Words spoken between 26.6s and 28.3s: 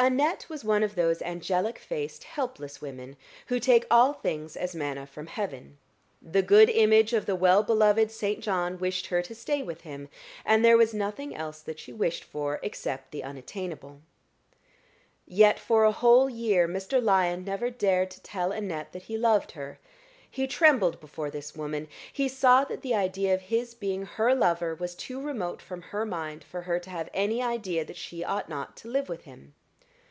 her to have any idea that she